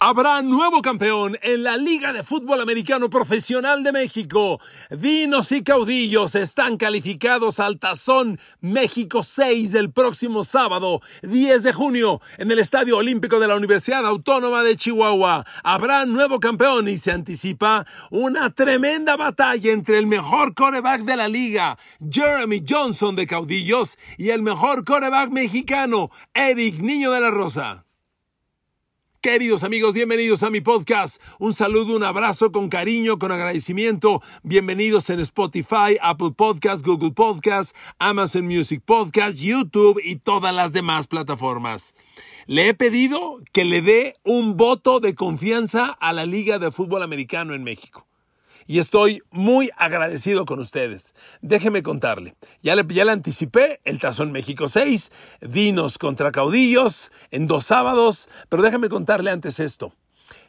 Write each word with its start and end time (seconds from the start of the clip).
Habrá 0.00 0.42
nuevo 0.42 0.80
campeón 0.80 1.36
en 1.42 1.64
la 1.64 1.76
Liga 1.76 2.12
de 2.12 2.22
Fútbol 2.22 2.60
Americano 2.60 3.10
Profesional 3.10 3.82
de 3.82 3.90
México. 3.90 4.60
Dinos 4.90 5.50
y 5.50 5.64
caudillos 5.64 6.36
están 6.36 6.76
calificados 6.76 7.58
al 7.58 7.80
Tazón 7.80 8.38
México 8.60 9.24
6 9.24 9.72
del 9.72 9.90
próximo 9.90 10.44
sábado, 10.44 11.02
10 11.22 11.64
de 11.64 11.72
junio, 11.72 12.20
en 12.36 12.48
el 12.52 12.60
Estadio 12.60 12.96
Olímpico 12.98 13.40
de 13.40 13.48
la 13.48 13.56
Universidad 13.56 14.06
Autónoma 14.06 14.62
de 14.62 14.76
Chihuahua. 14.76 15.44
Habrá 15.64 16.06
nuevo 16.06 16.38
campeón 16.38 16.86
y 16.86 16.96
se 16.96 17.10
anticipa 17.10 17.84
una 18.12 18.54
tremenda 18.54 19.16
batalla 19.16 19.72
entre 19.72 19.98
el 19.98 20.06
mejor 20.06 20.54
coreback 20.54 21.00
de 21.02 21.16
la 21.16 21.26
liga, 21.26 21.76
Jeremy 22.08 22.62
Johnson 22.64 23.16
de 23.16 23.26
Caudillos, 23.26 23.98
y 24.16 24.30
el 24.30 24.42
mejor 24.42 24.84
coreback 24.84 25.30
mexicano, 25.30 26.12
Eric 26.34 26.78
Niño 26.78 27.10
de 27.10 27.20
la 27.20 27.32
Rosa. 27.32 27.87
Queridos 29.20 29.64
amigos, 29.64 29.94
bienvenidos 29.94 30.44
a 30.44 30.50
mi 30.50 30.60
podcast. 30.60 31.20
Un 31.40 31.52
saludo, 31.52 31.96
un 31.96 32.04
abrazo 32.04 32.52
con 32.52 32.68
cariño, 32.68 33.18
con 33.18 33.32
agradecimiento. 33.32 34.22
Bienvenidos 34.44 35.10
en 35.10 35.18
Spotify, 35.18 35.98
Apple 36.00 36.30
Podcasts, 36.36 36.86
Google 36.86 37.10
Podcasts, 37.10 37.74
Amazon 37.98 38.46
Music 38.46 38.80
Podcast, 38.84 39.38
YouTube 39.38 40.00
y 40.04 40.16
todas 40.16 40.54
las 40.54 40.72
demás 40.72 41.08
plataformas. 41.08 41.96
Le 42.46 42.68
he 42.68 42.74
pedido 42.74 43.40
que 43.52 43.64
le 43.64 43.82
dé 43.82 44.14
un 44.22 44.56
voto 44.56 45.00
de 45.00 45.16
confianza 45.16 45.86
a 45.86 46.12
la 46.12 46.24
Liga 46.24 46.60
de 46.60 46.70
Fútbol 46.70 47.02
Americano 47.02 47.54
en 47.54 47.64
México 47.64 48.07
y 48.68 48.78
estoy 48.78 49.22
muy 49.30 49.70
agradecido 49.76 50.44
con 50.44 50.60
ustedes. 50.60 51.14
Déjeme 51.40 51.82
contarle. 51.82 52.36
Ya 52.62 52.76
le, 52.76 52.84
ya 52.86 53.06
le 53.06 53.12
anticipé 53.12 53.80
el 53.84 53.98
Tazón 53.98 54.30
México 54.30 54.68
6, 54.68 55.10
Dinos 55.40 55.96
contra 55.96 56.30
Caudillos 56.30 57.10
en 57.30 57.46
dos 57.46 57.64
sábados, 57.64 58.28
pero 58.50 58.62
déjeme 58.62 58.90
contarle 58.90 59.30
antes 59.30 59.58
esto. 59.58 59.94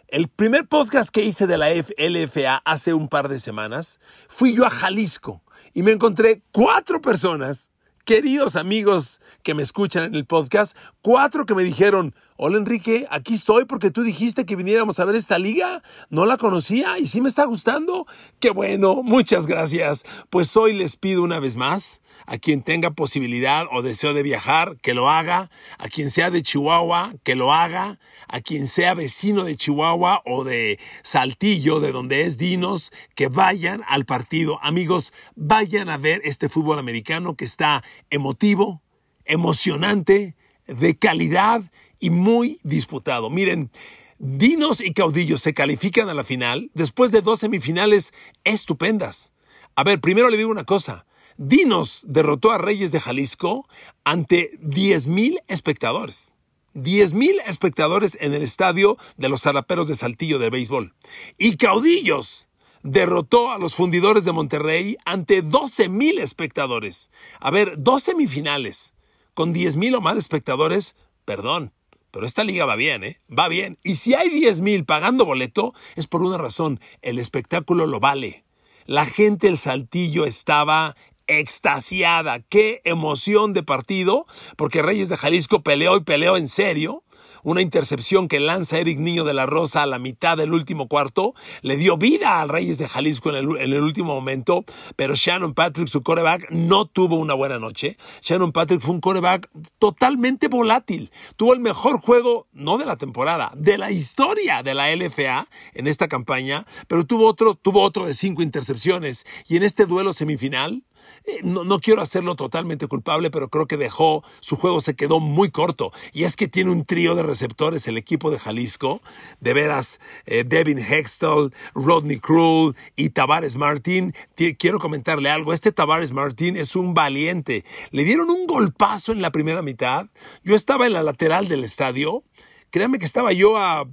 El 0.09 0.27
primer 0.27 0.67
podcast 0.67 1.09
que 1.09 1.23
hice 1.23 1.47
de 1.47 1.57
la 1.57 1.69
LFA 1.69 2.61
hace 2.65 2.93
un 2.93 3.07
par 3.07 3.29
de 3.29 3.39
semanas, 3.39 4.01
fui 4.27 4.53
yo 4.53 4.65
a 4.65 4.69
Jalisco 4.69 5.41
y 5.73 5.81
me 5.83 5.91
encontré 5.91 6.41
cuatro 6.51 7.01
personas, 7.01 7.71
queridos 8.09 8.55
amigos 8.55 9.21
que 9.43 9.53
me 9.53 9.61
escuchan 9.61 10.03
en 10.03 10.15
el 10.15 10.25
podcast, 10.25 10.75
cuatro 11.03 11.45
que 11.45 11.53
me 11.53 11.63
dijeron, 11.63 12.15
Hola 12.37 12.57
Enrique, 12.57 13.05
aquí 13.11 13.35
estoy 13.35 13.65
porque 13.65 13.91
tú 13.91 14.01
dijiste 14.01 14.47
que 14.47 14.55
viniéramos 14.55 14.99
a 14.99 15.05
ver 15.05 15.15
esta 15.15 15.37
liga. 15.37 15.83
No 16.09 16.25
la 16.25 16.37
conocía 16.37 16.97
y 16.97 17.05
sí 17.05 17.21
me 17.21 17.27
está 17.29 17.45
gustando. 17.45 18.07
Qué 18.39 18.49
bueno, 18.49 19.03
muchas 19.03 19.45
gracias. 19.45 20.05
Pues 20.31 20.57
hoy 20.57 20.73
les 20.73 20.95
pido 20.95 21.21
una 21.21 21.39
vez 21.39 21.55
más 21.55 22.01
a 22.25 22.37
quien 22.37 22.61
tenga 22.61 22.91
posibilidad 22.91 23.65
o 23.71 23.81
deseo 23.81 24.13
de 24.13 24.23
viajar, 24.23 24.77
que 24.81 24.93
lo 24.93 25.09
haga. 25.09 25.49
A 25.77 25.89
quien 25.89 26.09
sea 26.09 26.31
de 26.31 26.43
Chihuahua, 26.43 27.13
que 27.23 27.35
lo 27.35 27.53
haga. 27.53 27.99
A 28.27 28.41
quien 28.41 28.67
sea 28.67 28.93
vecino 28.93 29.43
de 29.43 29.55
Chihuahua 29.55 30.21
o 30.25 30.43
de 30.43 30.79
Saltillo, 31.03 31.79
de 31.79 31.91
donde 31.91 32.21
es 32.21 32.37
Dinos, 32.37 32.91
que 33.15 33.27
vayan 33.27 33.83
al 33.87 34.05
partido. 34.05 34.59
Amigos, 34.61 35.13
vayan 35.35 35.89
a 35.89 35.97
ver 35.97 36.21
este 36.23 36.49
fútbol 36.49 36.79
americano 36.79 37.35
que 37.35 37.45
está 37.45 37.83
emotivo, 38.09 38.81
emocionante, 39.25 40.35
de 40.67 40.97
calidad 40.97 41.63
y 41.99 42.09
muy 42.09 42.59
disputado. 42.63 43.29
Miren, 43.29 43.71
Dinos 44.19 44.81
y 44.81 44.93
Caudillos 44.93 45.41
se 45.41 45.53
califican 45.53 46.09
a 46.09 46.13
la 46.13 46.23
final 46.23 46.69
después 46.73 47.11
de 47.11 47.21
dos 47.21 47.39
semifinales 47.39 48.13
estupendas. 48.43 49.33
A 49.75 49.83
ver, 49.83 50.01
primero 50.01 50.29
le 50.29 50.37
digo 50.37 50.51
una 50.51 50.65
cosa. 50.65 51.05
Dinos 51.41 52.03
derrotó 52.05 52.51
a 52.51 52.57
Reyes 52.57 52.91
de 52.91 52.99
Jalisco 52.99 53.65
ante 54.03 54.59
10.000 54.59 55.41
espectadores. 55.47 56.35
10.000 56.75 57.41
espectadores 57.45 58.17
en 58.19 58.33
el 58.33 58.41
estadio 58.41 58.97
de 59.15 59.29
los 59.29 59.43
Zaraperos 59.43 59.87
de 59.87 59.95
Saltillo 59.95 60.37
de 60.37 60.49
béisbol. 60.49 60.93
Y 61.37 61.55
Caudillos 61.55 62.49
derrotó 62.83 63.51
a 63.51 63.57
los 63.57 63.73
fundidores 63.73 64.25
de 64.25 64.33
Monterrey 64.33 64.97
ante 65.05 65.41
12.000 65.41 66.19
espectadores. 66.19 67.09
A 67.39 67.51
ver, 67.51 67.75
dos 67.77 68.03
semifinales 68.03 68.93
con 69.33 69.55
10.000 69.55 69.95
o 69.95 70.01
más 70.01 70.17
espectadores, 70.17 70.97
perdón, 71.23 71.71
pero 72.11 72.25
esta 72.25 72.43
liga 72.43 72.65
va 72.65 72.75
bien, 72.75 73.05
¿eh? 73.05 73.21
Va 73.31 73.47
bien. 73.47 73.77
Y 73.81 73.95
si 73.95 74.13
hay 74.13 74.27
10 74.27 74.59
mil 74.59 74.83
pagando 74.83 75.23
boleto, 75.23 75.73
es 75.95 76.05
por 76.05 76.21
una 76.21 76.37
razón. 76.37 76.81
El 77.01 77.17
espectáculo 77.17 77.87
lo 77.87 78.01
vale. 78.01 78.43
La 78.89 79.05
gente 79.05 79.47
el 79.47 79.59
Saltillo 79.59 80.25
estaba 80.25 80.95
extasiada. 81.29 82.39
Qué 82.41 82.81
emoción 82.83 83.53
de 83.53 83.63
partido, 83.63 84.25
porque 84.57 84.81
Reyes 84.81 85.09
de 85.09 85.17
Jalisco 85.17 85.61
peleó 85.61 85.95
y 85.95 86.01
peleó 86.01 86.35
en 86.35 86.47
serio 86.47 87.03
una 87.43 87.61
intercepción 87.61 88.27
que 88.27 88.39
lanza 88.39 88.79
Eric 88.79 88.99
Niño 88.99 89.23
de 89.23 89.33
la 89.33 89.45
Rosa 89.45 89.83
a 89.83 89.85
la 89.85 89.99
mitad 89.99 90.37
del 90.37 90.53
último 90.53 90.87
cuarto, 90.87 91.33
le 91.61 91.77
dio 91.77 91.97
vida 91.97 92.41
al 92.41 92.49
Reyes 92.49 92.77
de 92.77 92.87
Jalisco 92.87 93.29
en 93.29 93.35
el, 93.35 93.81
último 93.81 94.13
momento, 94.13 94.65
pero 94.95 95.15
Shannon 95.15 95.53
Patrick, 95.53 95.87
su 95.87 96.03
coreback, 96.03 96.49
no 96.51 96.85
tuvo 96.85 97.17
una 97.17 97.33
buena 97.33 97.59
noche. 97.59 97.97
Shannon 98.21 98.51
Patrick 98.51 98.81
fue 98.81 98.93
un 98.93 99.01
coreback 99.01 99.49
totalmente 99.77 100.47
volátil. 100.47 101.11
Tuvo 101.35 101.53
el 101.53 101.59
mejor 101.59 101.99
juego, 101.99 102.47
no 102.53 102.77
de 102.77 102.85
la 102.85 102.97
temporada, 102.97 103.51
de 103.55 103.77
la 103.77 103.91
historia 103.91 104.63
de 104.63 104.73
la 104.73 104.93
LFA 104.93 105.47
en 105.73 105.87
esta 105.87 106.07
campaña, 106.07 106.65
pero 106.87 107.05
tuvo 107.05 107.25
otro, 107.25 107.55
tuvo 107.55 107.81
otro 107.81 108.05
de 108.05 108.13
cinco 108.13 108.41
intercepciones. 108.41 109.25
Y 109.47 109.57
en 109.57 109.63
este 109.63 109.85
duelo 109.85 110.13
semifinal, 110.13 110.83
eh, 111.25 111.39
no, 111.43 111.79
quiero 111.79 112.01
hacerlo 112.01 112.35
totalmente 112.35 112.87
culpable, 112.87 113.29
pero 113.31 113.49
creo 113.49 113.67
que 113.67 113.77
dejó, 113.77 114.23
su 114.39 114.55
juego 114.55 114.81
se 114.81 114.95
quedó 114.95 115.19
muy 115.19 115.49
corto. 115.49 115.91
Y 116.13 116.23
es 116.23 116.35
que 116.35 116.47
tiene 116.47 116.71
un 116.71 116.85
trío 116.85 117.15
de 117.15 117.23
receptores 117.23 117.87
el 117.87 117.97
equipo 117.97 118.31
de 118.31 118.39
Jalisco, 118.39 119.01
de 119.39 119.53
veras, 119.53 119.99
eh, 120.25 120.43
Devin 120.45 120.79
Hextall, 120.79 121.53
Rodney 121.73 122.19
Krul 122.19 122.75
y 122.95 123.09
Tavares 123.09 123.55
Martín. 123.55 124.13
Quiero 124.35 124.79
comentarle 124.79 125.29
algo, 125.29 125.53
este 125.53 125.71
Tavares 125.71 126.11
Martín 126.11 126.55
es 126.55 126.75
un 126.75 126.93
valiente. 126.93 127.65
Le 127.91 128.03
dieron 128.03 128.29
un 128.29 128.47
golpazo 128.47 129.11
en 129.11 129.21
la 129.21 129.31
primera 129.31 129.61
mitad. 129.61 130.07
Yo 130.43 130.55
estaba 130.55 130.87
en 130.87 130.93
la 130.93 131.03
lateral 131.03 131.47
del 131.47 131.63
estadio. 131.63 132.23
Créanme 132.71 132.99
que 132.99 133.05
estaba 133.05 133.33
yo 133.33 133.57
a 133.57 133.87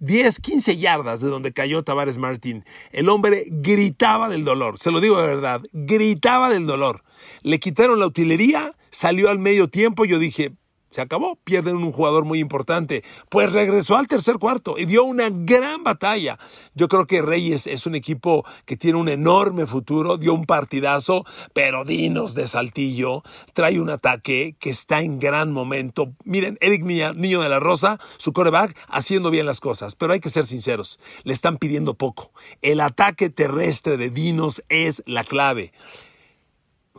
10, 0.00 0.40
15 0.40 0.76
yardas 0.78 1.20
de 1.20 1.28
donde 1.28 1.52
cayó 1.52 1.82
Tavares 1.82 2.18
Martín. 2.18 2.64
El 2.90 3.08
hombre 3.08 3.44
gritaba 3.48 4.28
del 4.28 4.44
dolor, 4.44 4.78
se 4.78 4.90
lo 4.90 5.00
digo 5.00 5.20
de 5.20 5.26
verdad, 5.26 5.62
gritaba 5.72 6.48
del 6.50 6.66
dolor. 6.66 7.04
Le 7.42 7.60
quitaron 7.60 7.98
la 7.98 8.06
utilería, 8.06 8.72
salió 8.90 9.28
al 9.28 9.38
medio 9.38 9.68
tiempo, 9.68 10.06
yo 10.06 10.18
dije, 10.18 10.52
se 10.90 11.00
acabó, 11.00 11.36
pierden 11.44 11.76
un 11.76 11.92
jugador 11.92 12.24
muy 12.24 12.40
importante. 12.40 13.04
Pues 13.28 13.52
regresó 13.52 13.96
al 13.96 14.08
tercer 14.08 14.36
cuarto 14.36 14.76
y 14.76 14.86
dio 14.86 15.04
una 15.04 15.28
gran 15.30 15.84
batalla. 15.84 16.38
Yo 16.74 16.88
creo 16.88 17.06
que 17.06 17.22
Reyes 17.22 17.66
es 17.66 17.86
un 17.86 17.94
equipo 17.94 18.44
que 18.66 18.76
tiene 18.76 18.98
un 18.98 19.08
enorme 19.08 19.66
futuro, 19.66 20.16
dio 20.16 20.34
un 20.34 20.46
partidazo, 20.46 21.24
pero 21.52 21.84
Dinos 21.84 22.34
de 22.34 22.46
Saltillo 22.46 23.22
trae 23.52 23.80
un 23.80 23.90
ataque 23.90 24.56
que 24.58 24.70
está 24.70 25.00
en 25.00 25.18
gran 25.18 25.52
momento. 25.52 26.12
Miren, 26.24 26.58
Eric 26.60 26.84
Niño 26.84 27.40
de 27.40 27.48
la 27.48 27.60
Rosa, 27.60 27.98
su 28.16 28.32
coreback, 28.32 28.76
haciendo 28.88 29.30
bien 29.30 29.46
las 29.46 29.60
cosas, 29.60 29.94
pero 29.94 30.12
hay 30.12 30.20
que 30.20 30.28
ser 30.28 30.46
sinceros, 30.46 30.98
le 31.24 31.32
están 31.32 31.58
pidiendo 31.58 31.94
poco. 31.94 32.32
El 32.62 32.80
ataque 32.80 33.30
terrestre 33.30 33.96
de 33.96 34.10
Dinos 34.10 34.62
es 34.68 35.02
la 35.06 35.24
clave. 35.24 35.72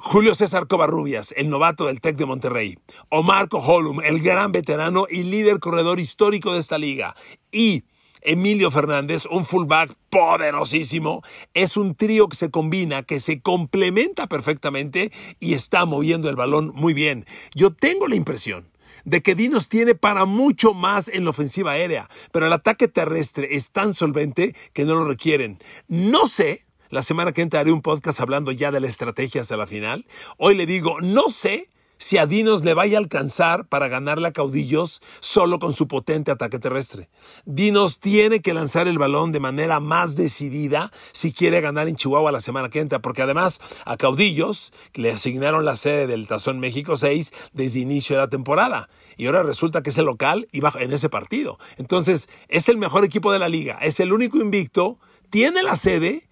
Julio 0.03 0.33
César 0.33 0.65
Covarrubias, 0.65 1.31
el 1.37 1.47
novato 1.47 1.85
del 1.85 2.01
TEC 2.01 2.17
de 2.17 2.25
Monterrey. 2.25 2.79
Omar 3.09 3.47
Holum, 3.51 4.01
el 4.01 4.19
gran 4.19 4.51
veterano 4.51 5.05
y 5.07 5.21
líder 5.21 5.59
corredor 5.59 5.99
histórico 5.99 6.53
de 6.53 6.59
esta 6.59 6.79
liga. 6.79 7.15
Y 7.51 7.83
Emilio 8.21 8.71
Fernández, 8.71 9.27
un 9.29 9.45
fullback 9.45 9.93
poderosísimo. 10.09 11.21
Es 11.53 11.77
un 11.77 11.93
trío 11.93 12.27
que 12.29 12.35
se 12.35 12.49
combina, 12.49 13.03
que 13.03 13.19
se 13.19 13.41
complementa 13.41 14.25
perfectamente 14.25 15.11
y 15.39 15.53
está 15.53 15.85
moviendo 15.85 16.31
el 16.31 16.35
balón 16.35 16.71
muy 16.73 16.95
bien. 16.95 17.25
Yo 17.53 17.71
tengo 17.71 18.07
la 18.07 18.15
impresión 18.15 18.71
de 19.05 19.21
que 19.21 19.35
Dinos 19.35 19.69
tiene 19.69 19.93
para 19.93 20.25
mucho 20.25 20.73
más 20.73 21.09
en 21.09 21.25
la 21.25 21.29
ofensiva 21.29 21.73
aérea, 21.73 22.09
pero 22.31 22.47
el 22.47 22.53
ataque 22.53 22.87
terrestre 22.87 23.49
es 23.51 23.69
tan 23.69 23.93
solvente 23.93 24.55
que 24.73 24.83
no 24.83 24.95
lo 24.95 25.05
requieren. 25.05 25.59
No 25.87 26.25
sé 26.25 26.65
la 26.91 27.01
semana 27.01 27.31
que 27.31 27.41
entra 27.41 27.61
haré 27.61 27.71
un 27.71 27.81
podcast 27.81 28.19
hablando 28.19 28.51
ya 28.51 28.69
de 28.69 28.81
la 28.81 28.87
estrategia 28.87 29.41
hacia 29.41 29.57
la 29.57 29.65
final. 29.65 30.05
Hoy 30.37 30.55
le 30.55 30.65
digo, 30.65 30.99
no 31.01 31.29
sé 31.29 31.69
si 31.97 32.17
a 32.17 32.25
Dinos 32.25 32.65
le 32.65 32.73
vaya 32.73 32.97
a 32.97 32.99
alcanzar 32.99 33.65
para 33.67 33.87
ganarle 33.87 34.27
a 34.27 34.31
Caudillos 34.33 35.01
solo 35.21 35.59
con 35.59 35.73
su 35.73 35.87
potente 35.87 36.31
ataque 36.31 36.59
terrestre. 36.59 37.09
Dinos 37.45 37.99
tiene 37.99 38.41
que 38.41 38.53
lanzar 38.53 38.87
el 38.87 38.97
balón 38.97 39.31
de 39.31 39.39
manera 39.39 39.79
más 39.79 40.15
decidida 40.15 40.91
si 41.13 41.31
quiere 41.31 41.61
ganar 41.61 41.87
en 41.87 41.95
Chihuahua 41.95 42.31
la 42.31 42.41
semana 42.41 42.69
que 42.69 42.79
entra, 42.79 42.99
porque 42.99 43.21
además 43.21 43.61
a 43.85 43.95
Caudillos 43.95 44.73
le 44.95 45.11
asignaron 45.11 45.63
la 45.63 45.77
sede 45.77 46.07
del 46.07 46.27
Tazón 46.27 46.59
México 46.59 46.97
6 46.97 47.31
desde 47.53 47.79
inicio 47.79 48.17
de 48.17 48.23
la 48.23 48.29
temporada 48.29 48.89
y 49.15 49.27
ahora 49.27 49.43
resulta 49.43 49.81
que 49.81 49.91
es 49.91 49.97
el 49.97 50.05
local 50.05 50.47
y 50.51 50.59
va 50.59 50.73
en 50.79 50.91
ese 50.91 51.07
partido. 51.07 51.57
Entonces 51.77 52.27
es 52.49 52.67
el 52.67 52.77
mejor 52.77 53.05
equipo 53.05 53.31
de 53.31 53.39
la 53.39 53.47
liga, 53.47 53.77
es 53.81 53.99
el 54.01 54.11
único 54.11 54.39
invicto, 54.39 54.97
tiene 55.29 55.63
la 55.63 55.77
sede 55.77 56.27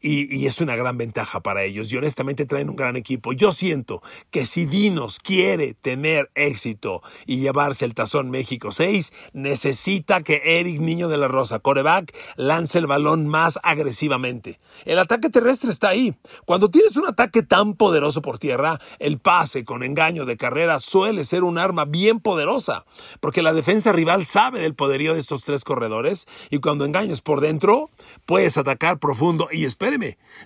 y, 0.00 0.46
es 0.46 0.60
una 0.60 0.76
gran 0.76 0.96
ventaja 0.96 1.40
para 1.40 1.62
ellos. 1.62 1.92
Y 1.92 1.96
honestamente 1.96 2.46
traen 2.46 2.70
un 2.70 2.76
gran 2.76 2.96
equipo. 2.96 3.32
Yo 3.32 3.52
siento 3.52 4.02
que 4.30 4.46
si 4.46 4.64
Dinos 4.64 5.18
quiere 5.18 5.74
tener 5.74 6.30
éxito 6.34 7.02
y 7.26 7.38
llevarse 7.38 7.84
el 7.84 7.94
Tazón 7.94 8.30
México 8.30 8.72
6, 8.72 9.12
necesita 9.32 10.22
que 10.22 10.40
Eric 10.44 10.80
Niño 10.80 11.08
de 11.08 11.18
la 11.18 11.28
Rosa, 11.28 11.58
coreback, 11.58 12.14
lance 12.36 12.78
el 12.78 12.86
balón 12.86 13.26
más 13.26 13.58
agresivamente. 13.62 14.58
El 14.84 14.98
ataque 14.98 15.28
terrestre 15.28 15.70
está 15.70 15.88
ahí. 15.88 16.14
Cuando 16.44 16.70
tienes 16.70 16.96
un 16.96 17.06
ataque 17.06 17.42
tan 17.42 17.74
poderoso 17.74 18.22
por 18.22 18.38
tierra, 18.38 18.78
el 18.98 19.18
pase 19.18 19.64
con 19.64 19.82
engaño 19.82 20.24
de 20.24 20.36
carrera 20.36 20.78
suele 20.78 21.24
ser 21.24 21.44
un 21.44 21.58
arma 21.58 21.84
bien 21.84 22.20
poderosa, 22.20 22.84
porque 23.20 23.42
la 23.42 23.52
defensa 23.52 23.92
rival 23.92 24.24
sabe 24.24 24.60
del 24.60 24.74
poderío 24.74 25.14
de 25.14 25.20
estos 25.20 25.44
tres 25.44 25.64
corredores 25.64 26.26
y 26.50 26.58
cuando 26.58 26.84
engañas 26.84 27.20
por 27.20 27.40
dentro, 27.40 27.90
puedes 28.24 28.56
atacar 28.56 28.98
profundo 28.98 29.48
y 29.52 29.64
espera 29.64 29.89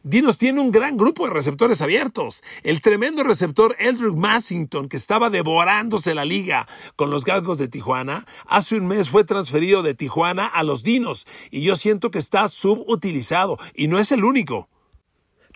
Dinos 0.02 0.38
tiene 0.38 0.60
un 0.60 0.70
gran 0.70 0.96
grupo 0.96 1.24
de 1.24 1.32
receptores 1.32 1.80
abiertos. 1.80 2.42
El 2.62 2.80
tremendo 2.80 3.22
receptor 3.22 3.76
Eldrick 3.78 4.14
Massington, 4.14 4.88
que 4.88 4.96
estaba 4.96 5.30
devorándose 5.30 6.14
la 6.14 6.24
liga 6.24 6.66
con 6.96 7.10
los 7.10 7.24
Galgos 7.24 7.58
de 7.58 7.68
Tijuana, 7.68 8.26
hace 8.46 8.76
un 8.76 8.86
mes 8.86 9.08
fue 9.08 9.24
transferido 9.24 9.82
de 9.82 9.94
Tijuana 9.94 10.46
a 10.46 10.62
los 10.62 10.82
Dinos 10.82 11.26
y 11.50 11.62
yo 11.62 11.76
siento 11.76 12.10
que 12.10 12.18
está 12.18 12.48
subutilizado 12.48 13.58
y 13.74 13.88
no 13.88 13.98
es 13.98 14.12
el 14.12 14.24
único. 14.24 14.68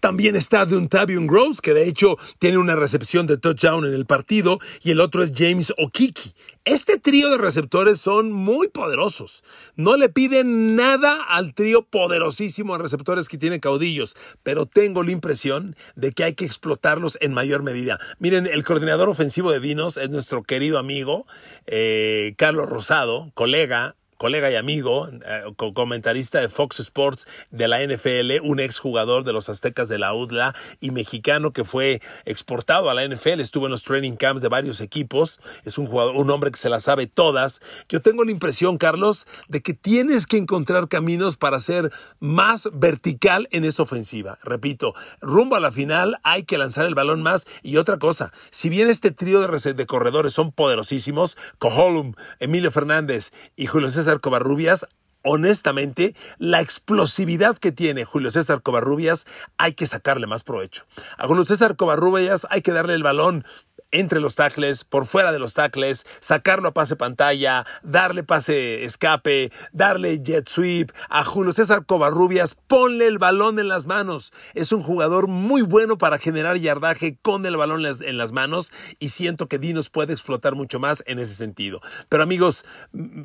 También 0.00 0.36
está 0.36 0.64
Duntavion 0.64 1.26
Gross, 1.26 1.60
que 1.60 1.74
de 1.74 1.88
hecho 1.88 2.16
tiene 2.38 2.58
una 2.58 2.76
recepción 2.76 3.26
de 3.26 3.36
touchdown 3.36 3.84
en 3.84 3.94
el 3.94 4.06
partido, 4.06 4.60
y 4.82 4.92
el 4.92 5.00
otro 5.00 5.22
es 5.22 5.32
James 5.34 5.72
Okiki. 5.76 6.34
Este 6.64 6.98
trío 6.98 7.30
de 7.30 7.38
receptores 7.38 7.98
son 7.98 8.30
muy 8.30 8.68
poderosos. 8.68 9.42
No 9.74 9.96
le 9.96 10.08
piden 10.08 10.76
nada 10.76 11.22
al 11.22 11.54
trío 11.54 11.82
poderosísimo 11.82 12.76
de 12.76 12.82
receptores 12.82 13.28
que 13.28 13.38
tiene 13.38 13.58
Caudillos, 13.58 14.16
pero 14.42 14.66
tengo 14.66 15.02
la 15.02 15.10
impresión 15.10 15.76
de 15.96 16.12
que 16.12 16.24
hay 16.24 16.34
que 16.34 16.44
explotarlos 16.44 17.16
en 17.20 17.32
mayor 17.32 17.62
medida. 17.62 17.98
Miren, 18.18 18.46
el 18.46 18.64
coordinador 18.64 19.08
ofensivo 19.08 19.50
de 19.50 19.60
Dinos 19.60 19.96
es 19.96 20.10
nuestro 20.10 20.42
querido 20.42 20.78
amigo 20.78 21.26
eh, 21.66 22.34
Carlos 22.36 22.68
Rosado, 22.68 23.32
colega, 23.34 23.96
colega 24.18 24.50
y 24.50 24.56
amigo, 24.56 25.08
eh, 25.08 25.44
comentarista 25.74 26.40
de 26.40 26.48
Fox 26.48 26.80
Sports 26.80 27.26
de 27.50 27.68
la 27.68 27.80
NFL, 27.80 28.40
un 28.42 28.58
exjugador 28.58 29.24
de 29.24 29.32
los 29.32 29.48
Aztecas 29.48 29.88
de 29.88 29.98
la 29.98 30.12
UDLA 30.12 30.54
y 30.80 30.90
mexicano 30.90 31.52
que 31.52 31.64
fue 31.64 32.02
exportado 32.24 32.90
a 32.90 32.94
la 32.94 33.04
NFL, 33.04 33.40
estuvo 33.40 33.66
en 33.66 33.70
los 33.70 33.84
training 33.84 34.16
camps 34.16 34.42
de 34.42 34.48
varios 34.48 34.80
equipos, 34.80 35.40
es 35.64 35.78
un 35.78 35.86
jugador, 35.86 36.16
un 36.16 36.30
hombre 36.30 36.50
que 36.50 36.58
se 36.58 36.68
las 36.68 36.82
sabe 36.82 37.06
todas. 37.06 37.60
Yo 37.88 38.02
tengo 38.02 38.24
la 38.24 38.32
impresión, 38.32 38.76
Carlos, 38.76 39.26
de 39.46 39.62
que 39.62 39.72
tienes 39.72 40.26
que 40.26 40.36
encontrar 40.36 40.88
caminos 40.88 41.36
para 41.36 41.60
ser 41.60 41.92
más 42.18 42.68
vertical 42.72 43.46
en 43.52 43.64
esa 43.64 43.84
ofensiva. 43.84 44.38
Repito, 44.42 44.94
rumbo 45.20 45.54
a 45.54 45.60
la 45.60 45.70
final 45.70 46.18
hay 46.24 46.42
que 46.42 46.58
lanzar 46.58 46.86
el 46.86 46.96
balón 46.96 47.22
más 47.22 47.46
y 47.62 47.76
otra 47.76 47.98
cosa, 47.98 48.32
si 48.50 48.68
bien 48.68 48.90
este 48.90 49.12
trío 49.12 49.40
de 49.40 49.86
corredores 49.86 50.32
son 50.32 50.50
poderosísimos, 50.50 51.38
Coholum, 51.58 52.14
Emilio 52.40 52.72
Fernández 52.72 53.30
y 53.54 53.66
Julio 53.66 53.88
César 53.88 54.07
César 54.08 54.20
Covarrubias, 54.22 54.86
honestamente, 55.22 56.14
la 56.38 56.62
explosividad 56.62 57.58
que 57.58 57.72
tiene 57.72 58.06
Julio 58.06 58.30
César 58.30 58.62
Covarrubias 58.62 59.26
hay 59.58 59.74
que 59.74 59.86
sacarle 59.86 60.26
más 60.26 60.44
provecho. 60.44 60.86
A 61.18 61.26
Julio 61.26 61.44
César 61.44 61.76
Covarrubias 61.76 62.46
hay 62.48 62.62
que 62.62 62.72
darle 62.72 62.94
el 62.94 63.02
balón 63.02 63.44
entre 63.90 64.20
los 64.20 64.36
tackles, 64.36 64.84
por 64.84 65.06
fuera 65.06 65.32
de 65.32 65.38
los 65.38 65.54
tackles, 65.54 66.04
sacarlo 66.20 66.68
a 66.68 66.74
pase 66.74 66.96
pantalla, 66.96 67.64
darle 67.82 68.22
pase 68.22 68.84
escape, 68.84 69.50
darle 69.72 70.20
jet 70.22 70.48
sweep. 70.48 70.90
A 71.08 71.24
Julio 71.24 71.52
César 71.52 71.86
Covarrubias, 71.86 72.54
ponle 72.66 73.06
el 73.06 73.18
balón 73.18 73.58
en 73.58 73.68
las 73.68 73.86
manos. 73.86 74.32
Es 74.54 74.72
un 74.72 74.82
jugador 74.82 75.28
muy 75.28 75.62
bueno 75.62 75.98
para 75.98 76.18
generar 76.18 76.56
yardaje 76.58 77.18
con 77.22 77.46
el 77.46 77.56
balón 77.56 77.84
en 77.86 78.18
las 78.18 78.32
manos 78.32 78.72
y 78.98 79.10
siento 79.10 79.48
que 79.48 79.58
Dinos 79.58 79.90
puede 79.90 80.12
explotar 80.12 80.54
mucho 80.54 80.78
más 80.80 81.02
en 81.06 81.18
ese 81.18 81.34
sentido. 81.34 81.80
Pero 82.08 82.22
amigos, 82.22 82.64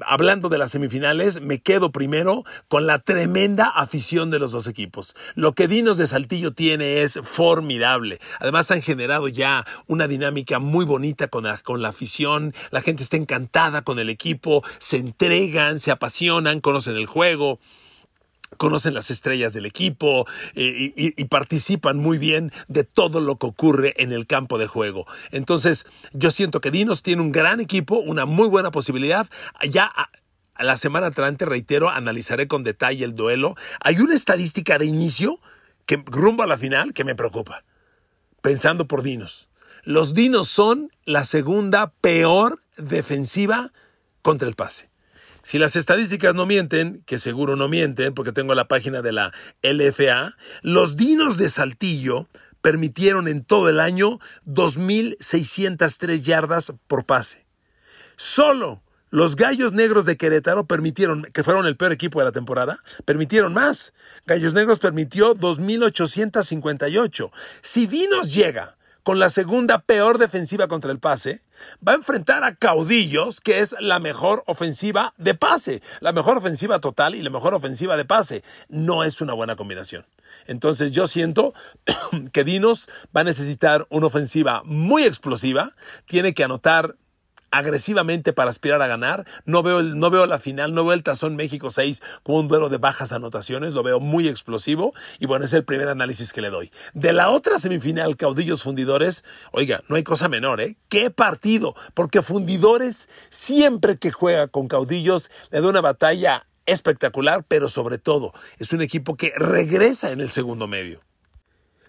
hablando 0.06 0.50
de 0.50 0.58
las 0.58 0.72
semifinales, 0.72 1.42
me 1.42 1.60
quedo 1.60 1.92
primero 1.92 2.44
con 2.68 2.88
la 2.88 3.00
tremenda 3.00 3.68
afición 3.68 4.30
de 4.30 4.40
los 4.40 4.52
dos 4.52 4.68
equipos. 4.68 5.16
Lo 5.36 5.54
que 5.54 5.68
Dinos 5.68 5.98
de 5.98 6.08
Saltillo 6.08 6.54
tiene 6.54 7.02
es 7.02 7.20
formidable. 7.24 8.20
Además 8.40 8.72
han 8.72 8.82
generado 8.82 9.28
ya 9.28 9.66
una 9.88 10.08
dinámica 10.08 10.53
muy 10.60 10.86
bonita 10.86 11.28
con 11.28 11.44
la, 11.44 11.90
afición, 11.90 12.54
la 12.72 12.82
gente 12.82 13.04
está 13.04 13.18
encantada 13.18 13.84
con 13.84 14.00
el 14.00 14.10
equipo, 14.10 14.64
se 14.80 14.98
entregan, 14.98 15.80
se 15.80 15.92
apasionan, 15.92 16.62
conocen 16.62 16.96
el 16.96 17.06
juego 17.06 17.60
conocen 18.58 18.94
las 18.94 19.10
estrellas 19.10 19.54
del 19.54 19.66
equipo 19.66 20.28
eh, 20.54 20.94
y, 20.96 21.26
participan 21.26 21.98
muy 21.98 22.20
bien 22.20 22.52
de 22.68 22.84
todo 22.84 23.20
lo 23.20 23.38
que 23.38 23.48
ocurre 23.48 23.96
en 23.98 24.12
el 24.12 24.28
campo 24.28 24.60
de 24.60 24.68
juego. 24.68 25.08
Entonces, 25.32 25.88
yo 26.14 26.30
siento 26.30 26.62
que 26.62 26.70
Dinos 26.70 27.02
tiene 27.02 27.24
un 27.24 27.32
gran 27.32 27.60
equipo, 27.60 27.98
una 27.98 28.28
muy 28.28 28.48
buena 28.48 28.70
posibilidad. 28.70 29.28
Ya 29.68 29.86
a, 29.86 30.10
la 30.64 30.78
semana 30.78 31.08
adelante, 31.08 31.46
reitero, 31.46 31.90
analizaré 31.90 32.48
con 32.48 32.64
detalle 32.64 33.04
el 33.04 33.16
duelo. 33.16 33.56
Hay 33.80 33.98
una 33.98 34.14
estadística 34.14 34.78
de 34.78 34.86
inicio 34.86 35.40
que 35.86 36.04
rumbo 36.06 36.44
a 36.44 36.48
la 36.48 36.58
final 36.58 36.94
que 36.94 37.04
me 37.04 37.16
preocupa, 37.16 37.64
pensando 38.42 38.88
por 38.88 39.02
Dinos. 39.02 39.50
Los 39.84 40.14
Dinos 40.14 40.48
son 40.48 40.92
la 41.04 41.26
segunda 41.26 41.92
peor 42.00 42.62
defensiva 42.78 43.74
contra 44.22 44.48
el 44.48 44.56
pase. 44.56 44.90
Si 45.42 45.60
las 45.60 45.76
estadísticas 45.76 46.36
no 46.36 46.46
mienten, 46.46 47.04
que 47.06 47.20
seguro 47.20 47.58
no 47.58 47.68
mienten 47.68 48.14
porque 48.14 48.32
tengo 48.32 48.56
la 48.56 48.70
página 48.70 49.02
de 49.02 49.12
la 49.12 49.34
LFA, 49.62 50.38
los 50.62 50.96
Dinos 50.96 51.38
de 51.38 51.50
Saltillo 51.50 52.30
permitieron 52.62 53.28
en 53.28 53.44
todo 53.44 53.68
el 53.68 53.82
año 53.82 54.20
2.603 54.48 56.22
yardas 56.22 56.72
por 56.88 57.06
pase. 57.06 57.46
Solo 58.16 58.82
los 59.10 59.36
Gallos 59.36 59.74
Negros 59.74 60.06
de 60.06 60.16
Querétaro 60.16 60.66
permitieron, 60.66 61.24
que 61.24 61.44
fueron 61.44 61.66
el 61.66 61.76
peor 61.76 61.92
equipo 61.92 62.20
de 62.20 62.26
la 62.26 62.32
temporada, 62.32 62.80
permitieron 63.04 63.54
más. 63.54 63.94
Gallos 64.26 64.54
Negros 64.54 64.80
permitió 64.80 65.36
2.858. 65.36 67.32
Si 67.62 67.86
Dinos 67.86 68.34
llega 68.34 68.78
con 69.04 69.20
la 69.20 69.30
segunda 69.30 69.80
peor 69.80 70.18
defensiva 70.18 70.68
contra 70.68 70.92
el 70.92 71.00
pase, 71.00 71.42
va 71.86 71.92
a 71.92 71.96
enfrentar 71.96 72.44
a 72.44 72.56
Caudillos, 72.56 73.42
que 73.42 73.60
es 73.60 73.76
la 73.80 74.00
mejor 74.00 74.44
ofensiva 74.48 75.14
de 75.18 75.36
pase, 75.36 75.82
la 76.00 76.14
mejor 76.14 76.38
ofensiva 76.38 76.80
total 76.80 77.14
y 77.16 77.22
la 77.22 77.30
mejor 77.30 77.54
ofensiva 77.54 77.98
de 77.98 78.06
pase. 78.06 78.44
No 78.70 79.04
es 79.04 79.22
una 79.22 79.34
buena 79.34 79.56
combinación. 79.56 80.06
Entonces 80.48 80.94
yo 80.94 81.08
siento 81.08 81.54
que 82.34 82.44
Dinos 82.44 82.90
va 83.16 83.22
a 83.22 83.26
necesitar 83.26 83.86
una 83.90 84.08
ofensiva 84.08 84.62
muy 84.66 85.04
explosiva, 85.04 85.76
tiene 86.06 86.34
que 86.34 86.44
anotar 86.44 86.96
agresivamente 87.54 88.34
para 88.34 88.50
aspirar 88.50 88.82
a 88.82 88.88
ganar. 88.88 89.26
No 89.46 89.62
veo, 89.62 89.84
no 89.84 90.10
veo 90.10 90.26
la 90.26 90.40
final, 90.40 90.74
no 90.74 90.84
veo 90.84 90.94
el 90.94 91.04
Tazón 91.04 91.36
México 91.36 91.70
6 91.70 92.02
como 92.24 92.40
un 92.40 92.48
duelo 92.48 92.68
de 92.68 92.80
bajas 92.80 93.12
anotaciones, 93.14 93.74
lo 93.74 93.84
veo 93.84 94.00
muy 94.00 94.28
explosivo 94.28 94.94
y 95.20 95.28
bueno, 95.28 95.46
es 95.46 95.54
el 95.54 95.64
primer 95.64 95.88
análisis 95.88 96.34
que 96.34 96.42
le 96.42 96.50
doy. 96.50 96.72
De 96.94 97.14
la 97.14 97.30
otra 97.30 97.60
semifinal, 97.60 98.18
Caudillos 98.18 98.64
Fundidores, 98.64 99.24
oiga, 99.52 99.84
no 99.88 99.96
hay 99.96 100.04
cosa 100.04 100.28
menor, 100.30 100.62
¿eh? 100.62 100.78
¡Qué 100.90 101.12
partido! 101.12 101.76
Porque 101.94 102.24
Fundidores, 102.24 103.08
siempre 103.30 103.98
que 103.98 104.12
juega 104.12 104.48
con 104.48 104.68
Caudillos, 104.68 105.30
le 105.52 105.62
da 105.62 105.68
una 105.68 105.82
batalla 105.82 106.48
espectacular, 106.66 107.46
pero 107.48 107.70
sobre 107.70 108.00
todo 108.00 108.34
es 108.58 108.74
un 108.74 108.82
equipo 108.82 109.16
que 109.16 109.32
regresa 109.36 110.12
en 110.12 110.22
el 110.22 110.32
segundo 110.32 110.68
medio. 110.68 111.02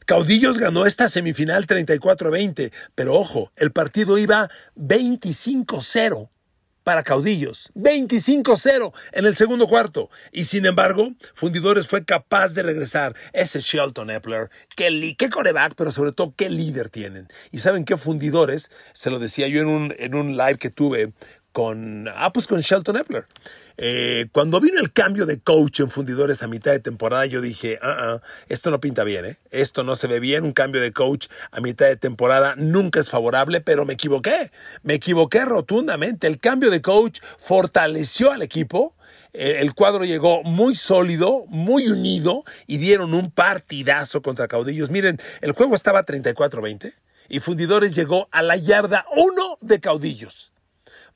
Caudillos 0.07 0.59
ganó 0.59 0.85
esta 0.85 1.09
semifinal 1.09 1.67
34-20, 1.67 2.73
pero 2.95 3.15
ojo, 3.15 3.51
el 3.57 3.73
partido 3.73 4.19
iba 4.19 4.51
25-0 4.77 6.29
para 6.83 7.03
Caudillos. 7.03 7.73
25-0 7.75 8.93
en 9.13 9.25
el 9.25 9.35
segundo 9.35 9.67
cuarto. 9.67 10.11
Y 10.31 10.45
sin 10.45 10.67
embargo, 10.67 11.13
Fundidores 11.33 11.89
fue 11.89 12.05
capaz 12.05 12.53
de 12.53 12.63
regresar. 12.63 13.15
Ese 13.33 13.61
Shelton 13.61 14.11
Epler, 14.11 14.51
qué, 14.77 15.17
qué 15.17 15.31
coreback, 15.31 15.75
pero 15.75 15.91
sobre 15.91 16.13
todo 16.13 16.35
qué 16.37 16.51
líder 16.51 16.91
tienen. 16.91 17.29
Y 17.51 17.61
saben 17.61 17.87
qué 17.87 17.97
Fundidores, 17.97 18.71
se 18.93 19.09
lo 19.09 19.19
decía 19.19 19.49
yo 19.49 19.63
en 19.63 19.69
un, 19.69 19.95
en 19.99 20.15
un 20.15 20.37
live 20.37 20.59
que 20.59 20.69
tuve 20.69 21.15
con, 21.55 22.09
ah, 22.09 22.33
pues 22.33 22.49
con 22.49 22.61
Shelton 22.61 22.97
Epler. 22.97 23.27
Eh, 23.77 24.27
cuando 24.33 24.61
vino 24.61 24.81
el 24.81 24.93
cambio 24.93 25.25
de 25.25 25.39
coach 25.39 25.79
en 25.79 25.89
Fundidores 25.89 26.43
a 26.43 26.49
mitad 26.49 26.73
de 26.73 26.81
temporada, 26.81 27.27
yo 27.27 27.41
dije, 27.41 27.79
ah, 27.81 27.97
ah, 27.97 28.23
esto 28.49 28.73
no 28.73 28.81
pinta 28.81 29.05
bien, 29.05 29.25
¿eh? 29.25 29.37
esto 29.53 29.85
no 29.85 29.95
se 29.95 30.09
ve 30.09 30.19
bien, 30.19 30.43
un 30.43 30.53
cambio 30.53 30.81
de 30.81 30.93
coach 30.93 31.29
a 31.53 31.61
mitad 31.61 31.87
de 31.87 31.95
temporada 31.95 32.57
nunca 32.57 32.99
es 32.99 33.09
favorable, 33.09 33.61
pero 33.61 33.85
me 33.85 33.93
equivoqué, 33.93 34.51
me 34.83 34.95
equivoqué 34.95 35.45
rotundamente. 35.45 36.27
El 36.27 36.41
cambio 36.41 36.73
de 36.73 36.83
coach 36.83 37.21
fortaleció 37.39 38.33
al 38.33 38.43
equipo, 38.43 38.97
eh, 39.33 39.59
el 39.61 39.75
cuadro 39.75 40.05
llegó 40.05 40.43
muy 40.43 40.75
sólido, 40.75 41.45
muy 41.47 41.87
unido 41.87 42.43
y 42.67 42.79
dieron 42.79 43.15
un 43.15 43.31
partidazo 43.31 44.23
contra 44.23 44.49
Caudillos. 44.49 44.91
Miren, 44.91 45.21
el 45.41 45.53
juego 45.53 45.77
estaba 45.77 46.05
34-20 46.05 46.95
y 47.29 47.39
Fundidores 47.39 47.95
llegó 47.95 48.29
a 48.33 48.43
la 48.43 48.57
yarda 48.57 49.07
1 49.15 49.59
de 49.61 49.79
Caudillos 49.79 50.51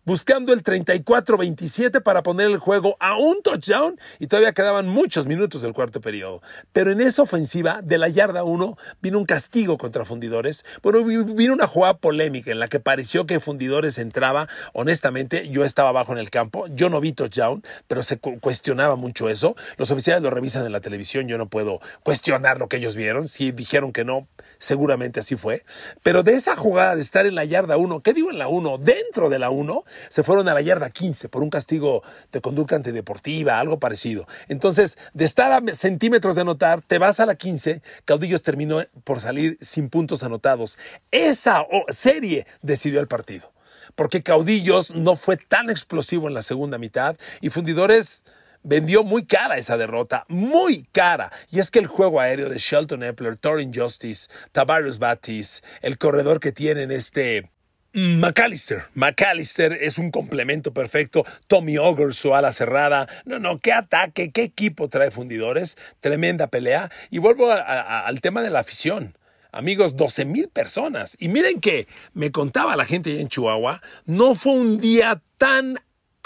buscando 0.08 0.54
el 0.54 0.62
34-27 0.62 2.02
para 2.02 2.22
poner 2.22 2.46
el 2.46 2.56
juego 2.56 2.96
a 2.98 3.18
un 3.18 3.42
touchdown 3.42 4.00
y 4.18 4.26
todavía 4.26 4.54
quedaban 4.54 4.88
muchos 4.88 5.26
minutos 5.26 5.60
del 5.60 5.74
cuarto 5.74 6.00
periodo. 6.00 6.40
Pero 6.72 6.92
en 6.92 7.02
esa 7.02 7.20
ofensiva 7.20 7.82
de 7.82 7.98
la 7.98 8.08
yarda 8.08 8.42
1 8.42 8.78
vino 9.02 9.18
un 9.18 9.26
castigo 9.26 9.76
contra 9.76 10.06
Fundidores. 10.06 10.64
Bueno, 10.82 11.04
vino 11.04 11.52
una 11.52 11.66
jugada 11.66 11.98
polémica 11.98 12.50
en 12.50 12.58
la 12.58 12.68
que 12.68 12.80
pareció 12.80 13.26
que 13.26 13.38
Fundidores 13.38 13.98
entraba. 13.98 14.48
Honestamente, 14.72 15.50
yo 15.50 15.66
estaba 15.66 15.90
abajo 15.90 16.12
en 16.12 16.18
el 16.18 16.30
campo, 16.30 16.68
yo 16.68 16.88
no 16.88 17.02
vi 17.02 17.12
touchdown, 17.12 17.62
pero 17.86 18.02
se 18.02 18.18
cuestionaba 18.18 18.96
mucho 18.96 19.28
eso. 19.28 19.56
Los 19.76 19.90
oficiales 19.90 20.22
lo 20.22 20.30
revisan 20.30 20.64
en 20.64 20.72
la 20.72 20.80
televisión, 20.80 21.28
yo 21.28 21.36
no 21.36 21.50
puedo 21.50 21.80
cuestionar 22.02 22.58
lo 22.58 22.68
que 22.70 22.78
ellos 22.78 22.96
vieron. 22.96 23.28
Si 23.28 23.52
dijeron 23.52 23.92
que 23.92 24.06
no, 24.06 24.26
seguramente 24.58 25.20
así 25.20 25.36
fue. 25.36 25.64
Pero 26.02 26.22
de 26.22 26.34
esa 26.34 26.56
jugada 26.56 26.96
de 26.96 27.02
estar 27.02 27.26
en 27.26 27.34
la 27.34 27.44
yarda 27.44 27.76
1, 27.76 28.00
¿qué 28.02 28.12
digo 28.12 28.30
en 28.30 28.38
la 28.38 28.48
1? 28.48 28.78
Dentro 28.78 29.30
de 29.30 29.38
la 29.38 29.50
1, 29.50 29.84
se 30.08 30.22
fueron 30.22 30.48
a 30.48 30.54
la 30.54 30.60
yarda 30.60 30.90
15 30.90 31.28
por 31.28 31.42
un 31.42 31.50
castigo 31.50 32.02
de 32.32 32.40
conducta 32.40 32.76
antideportiva, 32.76 33.58
algo 33.58 33.78
parecido. 33.78 34.26
Entonces, 34.48 34.98
de 35.14 35.24
estar 35.24 35.52
a 35.52 35.62
centímetros 35.74 36.34
de 36.34 36.42
anotar, 36.42 36.82
te 36.82 36.98
vas 36.98 37.20
a 37.20 37.26
la 37.26 37.36
15, 37.36 37.82
Caudillos 38.04 38.42
terminó 38.42 38.82
por 39.04 39.20
salir 39.20 39.58
sin 39.60 39.88
puntos 39.88 40.22
anotados. 40.22 40.78
Esa 41.10 41.66
serie 41.88 42.46
decidió 42.62 43.00
el 43.00 43.08
partido. 43.08 43.52
Porque 43.94 44.22
Caudillos 44.22 44.90
no 44.90 45.16
fue 45.16 45.36
tan 45.36 45.70
explosivo 45.70 46.28
en 46.28 46.34
la 46.34 46.42
segunda 46.42 46.78
mitad 46.78 47.16
y 47.40 47.50
Fundidores 47.50 48.22
vendió 48.62 49.04
muy 49.04 49.24
cara 49.24 49.56
esa 49.56 49.76
derrota, 49.76 50.24
muy 50.28 50.84
cara. 50.92 51.32
Y 51.50 51.60
es 51.60 51.70
que 51.70 51.78
el 51.78 51.86
juego 51.86 52.20
aéreo 52.20 52.48
de 52.48 52.58
Shelton 52.58 53.02
Epler, 53.02 53.36
Torin 53.36 53.72
Justice, 53.74 54.30
Tavarius 54.52 54.98
Batis, 54.98 55.62
el 55.82 55.98
corredor 55.98 56.40
que 56.40 56.52
tienen 56.52 56.90
este 56.90 57.50
McAllister. 57.94 58.84
McAllister 58.94 59.72
es 59.72 59.98
un 59.98 60.10
complemento 60.10 60.72
perfecto. 60.72 61.24
Tommy 61.46 61.78
Ogre, 61.78 62.12
su 62.12 62.34
ala 62.34 62.52
cerrada. 62.52 63.08
No, 63.24 63.38
no, 63.38 63.58
qué 63.60 63.72
ataque, 63.72 64.30
qué 64.30 64.42
equipo 64.42 64.88
trae 64.88 65.10
fundidores. 65.10 65.76
Tremenda 66.00 66.48
pelea. 66.48 66.90
Y 67.10 67.18
vuelvo 67.18 67.50
al 67.50 68.20
tema 68.20 68.42
de 68.42 68.50
la 68.50 68.60
afición. 68.60 69.16
Amigos, 69.50 69.96
12 69.96 70.26
mil 70.26 70.48
personas. 70.48 71.16
Y 71.18 71.28
miren 71.28 71.60
que 71.60 71.88
me 72.12 72.30
contaba 72.30 72.76
la 72.76 72.84
gente 72.84 73.10
allá 73.10 73.22
en 73.22 73.28
Chihuahua, 73.28 73.80
no 74.04 74.34
fue 74.34 74.52
un 74.52 74.78
día 74.78 75.22
tan 75.38 75.78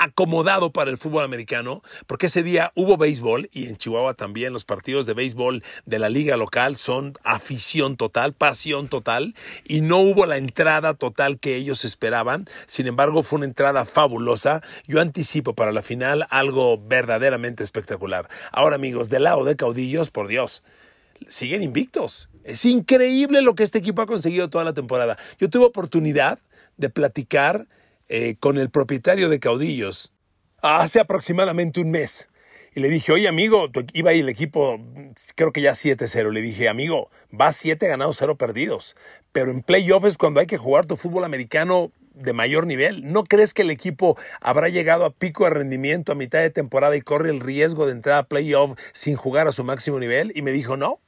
acomodado 0.03 0.73
para 0.73 0.91
el 0.91 0.99
fútbol 0.99 1.25
americano, 1.25 1.83
porque 2.07 2.27
ese 2.27 2.43
día 2.43 2.73
hubo 2.75 2.97
béisbol 2.97 3.49
y 3.53 3.67
en 3.67 3.77
Chihuahua 3.77 4.15
también 4.15 4.53
los 4.53 4.65
partidos 4.65 5.07
de 5.07 5.15
béisbol 5.15 5.63
de 5.87 5.99
la 5.99 6.09
liga 6.09 6.37
local 6.37 6.77
son 6.77 7.15
afición 7.23 7.97
total, 7.97 8.33
pasión 8.33 8.89
total, 8.89 9.35
y 9.65 9.81
no 9.81 9.99
hubo 9.99 10.27
la 10.27 10.39
entrada 10.39 10.95
total 10.95 11.39
que 11.39 11.57
ellos 11.57 11.85
esperaban. 11.85 12.49
Sin 12.67 12.87
embargo, 12.89 13.23
fue 13.23 13.39
una 13.39 13.47
entrada 13.47 13.85
fabulosa. 13.85 14.61
Yo 14.89 15.01
anticipo 15.01 15.55
para 15.55 15.73
la 15.73 15.83
final 15.83 16.27
algo 16.31 16.79
verdaderamente 16.79 17.63
espectacular. 17.63 18.29
Ahora, 18.51 18.77
amigos, 18.77 19.09
del 19.09 19.25
lado 19.25 19.45
de 19.45 19.57
caudillos, 19.57 20.11
por 20.11 20.27
Dios 20.27 20.63
siguen 21.29 21.63
invictos. 21.63 22.31
Es 22.43 22.65
increíble 22.65 23.43
lo 23.43 23.55
que 23.55 23.63
este 23.63 23.79
equipo 23.79 24.03
ha 24.03 24.07
conseguido 24.07 24.51
toda 24.51 24.65
la 24.65 24.73
temporada. 24.73 25.17
Yo 25.39 25.49
tuve 25.49 25.67
oportunidad 25.67 26.41
de 26.77 26.91
platicar 26.91 27.69
eh, 28.09 28.37
con 28.39 28.59
el 28.59 28.71
propietario 28.71 29.29
de 29.29 29.41
Caudillos 29.41 30.13
hace 30.63 31.01
aproximadamente 31.01 31.81
un 31.81 31.91
mes. 31.91 32.29
Y 32.75 32.81
le 32.81 32.89
dije, 32.89 33.13
oye 33.13 33.29
amigo, 33.29 33.69
iba 33.93 34.11
ahí 34.11 34.21
el 34.21 34.31
equipo, 34.31 34.81
creo 35.37 35.53
que 35.53 35.61
ya 35.61 35.73
7-0. 35.73 36.33
Le 36.33 36.41
dije, 36.41 36.69
amigo, 36.69 37.11
va 37.39 37.53
7 37.53 37.87
ganados, 37.87 38.17
0 38.19 38.37
perdidos. 38.37 38.97
Pero 39.33 39.51
en 39.51 39.63
playoffs 39.63 40.09
es 40.09 40.17
cuando 40.17 40.41
hay 40.41 40.47
que 40.47 40.57
jugar 40.57 40.87
tu 40.87 40.97
fútbol 40.97 41.25
americano 41.25 41.93
de 42.15 42.33
mayor 42.33 42.67
nivel. 42.67 43.13
¿No 43.13 43.25
crees 43.25 43.53
que 43.53 43.63
el 43.63 43.71
equipo 43.71 44.17
habrá 44.41 44.69
llegado 44.69 45.05
a 45.05 45.11
pico 45.11 45.45
de 45.45 45.51
rendimiento 45.51 46.13
a 46.13 46.15
mitad 46.15 46.41
de 46.41 46.51
temporada 46.51 46.97
y 46.97 47.03
corre 47.03 47.31
el 47.31 47.41
riesgo 47.41 47.87
de 47.87 47.93
entrar 47.93 48.19
a 48.19 48.23
playoff 48.25 48.79
sin 48.93 49.17
jugar 49.17 49.49
a 49.49 49.53
su 49.53 49.65
máximo 49.65 49.99
nivel? 49.99 50.33
Y 50.35 50.43
me 50.43 50.53
dijo, 50.53 50.77
no. 50.77 51.01